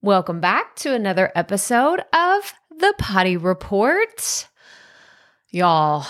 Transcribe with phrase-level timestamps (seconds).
[0.00, 4.48] Welcome back to another episode of the Proffitt Report.
[5.50, 6.06] Y'all,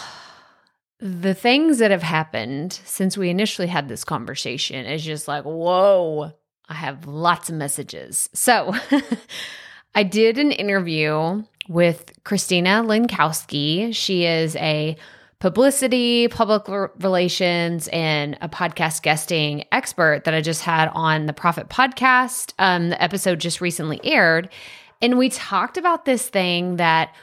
[1.01, 6.33] the things that have happened since we initially had this conversation is just like, whoa,
[6.69, 8.29] I have lots of messages.
[8.35, 8.75] So,
[9.95, 13.95] I did an interview with Christina Lenkowski.
[13.95, 14.99] She is a
[15.41, 16.67] publicity, public
[17.01, 22.55] relations, and a podcast guesting expert that I just had on the Proffitt Podcast.
[22.59, 24.51] Um, the episode just recently aired.
[25.01, 27.15] And we talked about this thing that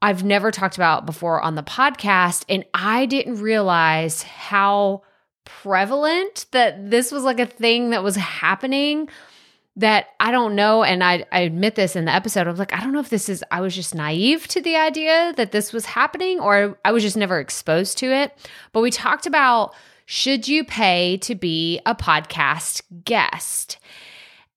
[0.00, 2.44] I've never talked about before on the podcast.
[2.48, 5.02] And I didn't realize how
[5.44, 9.08] prevalent that this was like a thing that was happening
[9.78, 10.82] that I don't know.
[10.82, 12.46] And I, I admit this in the episode.
[12.46, 14.76] I was like, I don't know if this is, I was just naive to the
[14.76, 18.36] idea that this was happening or I was just never exposed to it.
[18.72, 19.74] But we talked about
[20.04, 23.78] should you pay to be a podcast guest?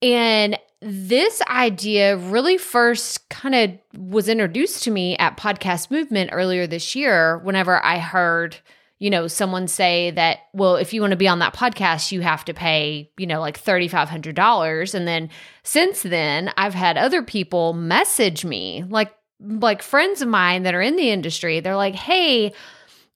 [0.02, 6.66] And this idea really first kind of was introduced to me at Podcast Movement earlier
[6.66, 8.58] this year whenever I heard
[9.02, 12.22] you know, someone say that, well, if you want to be on that podcast, you
[12.22, 14.94] have to pay, you know, like $3,500.
[14.94, 15.32] And then
[15.64, 20.82] since then, I've had other people message me, like, like friends of mine that are
[20.84, 21.60] in the industry.
[21.60, 22.54] They're like, hey,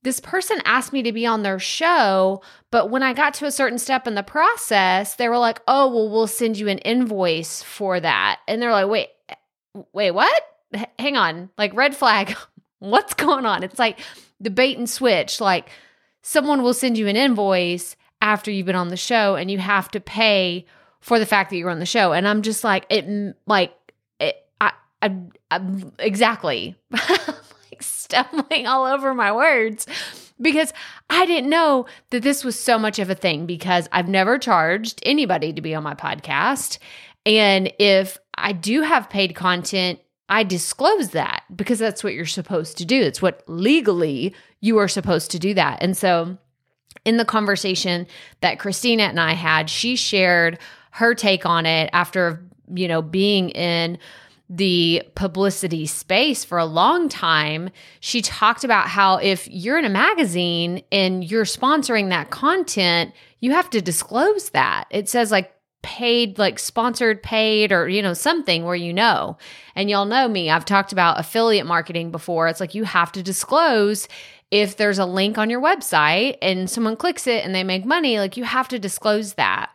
[0.02, 2.42] this person asked me to be on their show,
[2.72, 5.88] but when I got to a certain step in the process, they were like, oh,
[5.94, 8.40] well, we'll send you an invoice for that.
[8.48, 9.10] And they're like, wait,
[9.94, 10.44] wait, what?
[10.74, 12.36] H- hang on, like red flag.
[12.90, 13.64] What's going on?
[13.64, 14.00] It's like,
[14.40, 15.40] the bait and switch.
[15.42, 15.70] Like
[16.22, 19.90] someone will send you an invoice after you've been on the show and you have
[19.92, 20.66] to pay
[21.02, 22.14] for the fact that you're on the show.
[22.14, 23.74] And I'm just like, it, like,
[24.20, 25.16] it, I, I,
[25.52, 25.62] I
[26.00, 29.86] exactly like stumbling all over my words
[30.42, 30.74] because
[31.10, 35.00] I didn't know that this was so much of a thing because I've never charged
[35.04, 36.80] anybody to be on my podcast.
[37.26, 42.78] And if I do have paid content, I disclose that because that's what you're supposed
[42.80, 43.02] to do.
[43.02, 45.80] It's what legally you are supposed to do that.
[45.82, 46.38] And so,
[47.04, 48.08] in the conversation
[48.42, 50.58] that Christina and I had, she shared
[50.92, 54.00] her take on it after, you know, being in
[54.50, 57.70] the publicity space for a long time.
[58.00, 63.52] She talked about how if you're in a magazine and you're sponsoring that content, you
[63.52, 64.86] have to disclose that.
[64.92, 65.55] It says like
[65.86, 69.38] paid, like sponsored paid, or, you know, something where you know.
[69.76, 72.48] And y'all know me, I've talked about affiliate marketing before.
[72.48, 74.08] It's like you have to disclose
[74.50, 78.18] if there's a link on your website and someone clicks it and they make money,
[78.18, 79.70] like you have to disclose that.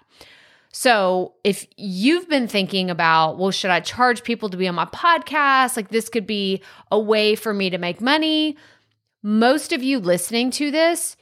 [0.72, 4.84] So, if you've been thinking about, well, should I charge people to be on my
[4.84, 5.76] podcast?
[5.76, 6.62] Like, this could be
[6.92, 8.56] a way for me to make money.
[9.22, 11.16] Most of you listening to this,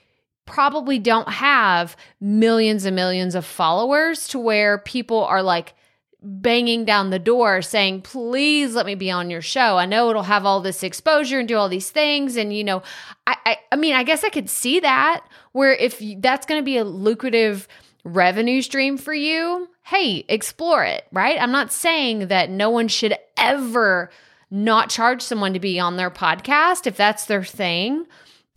[0.48, 5.74] probably don't have millions and millions of followers to where people are like
[6.22, 9.76] banging down the door saying, please let me be on your show.
[9.76, 12.36] I know it'll have all this exposure and do all these things.
[12.36, 12.82] And, you know,
[13.26, 16.64] I, I, I mean, I guess I could see that where if that's going to
[16.64, 17.68] be a lucrative
[18.02, 21.40] revenue stream for you, hey, explore it, right?
[21.40, 24.10] I'm not saying that no one should ever
[24.50, 28.06] not charge someone to be on their podcast if that's their thing.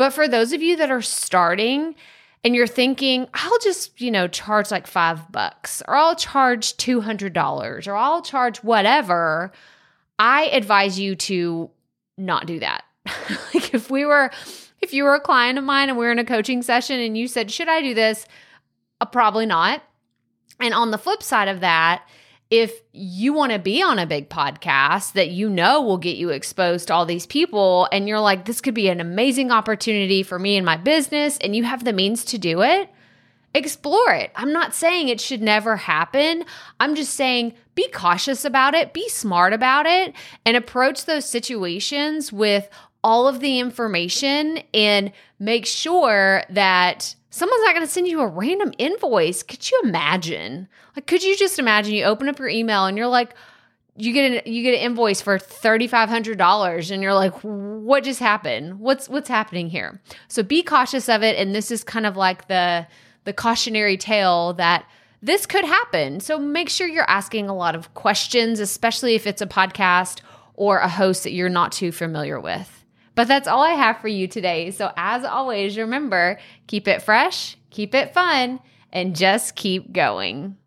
[0.01, 1.93] But for those of you that are starting
[2.43, 7.87] and you're thinking, I'll just, you know, charge like five bucks or I'll charge $200
[7.87, 9.51] or I'll charge whatever,
[10.17, 11.69] I advise you to
[12.17, 12.83] not do that.
[13.53, 14.31] like if we were,
[14.81, 17.15] if you were a client of mine and we are in a coaching session and
[17.15, 18.25] you said, should I do this?
[19.01, 19.83] Uh, probably not.
[20.59, 22.09] And on the flip side of that,
[22.51, 26.29] if you want to be on a big podcast that you know will get you
[26.29, 30.37] exposed to all these people and you're like this could be an amazing opportunity for
[30.37, 32.89] me and my business and you have the means to do it
[33.53, 34.31] explore it.
[34.35, 36.45] I'm not saying it should never happen.
[36.79, 40.13] I'm just saying be cautious about it be smart about it
[40.45, 42.69] and approach those situations with
[43.03, 48.27] all of the information and make sure that someone's not going to send you a
[48.27, 49.41] random invoice.
[49.41, 50.67] Could you imagine?
[50.95, 53.33] Like, could you just imagine you open up your email and you're like,
[53.97, 57.33] you get an you get an invoice for thirty five hundred dollars, and you're like,
[57.41, 58.79] what just happened?
[58.79, 59.99] What's what's happening here?
[60.27, 62.87] So be cautious of it, and this is kind of like the
[63.25, 64.85] the cautionary tale that
[65.21, 66.19] this could happen.
[66.21, 70.21] So make sure you're asking a lot of questions, especially if it's a podcast
[70.53, 72.80] or a host that you're not too familiar with.
[73.15, 74.71] But that's all I have for you today.
[74.71, 78.59] So, as always, remember keep it fresh, keep it fun,
[78.91, 80.57] and just keep going.